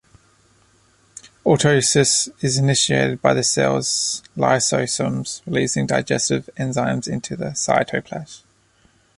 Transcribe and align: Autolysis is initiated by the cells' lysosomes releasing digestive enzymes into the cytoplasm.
Autolysis 1.45 2.27
is 2.43 2.57
initiated 2.57 3.21
by 3.21 3.35
the 3.35 3.43
cells' 3.43 4.23
lysosomes 4.35 5.43
releasing 5.45 5.85
digestive 5.85 6.49
enzymes 6.57 7.07
into 7.07 7.35
the 7.35 7.51
cytoplasm. 7.51 8.41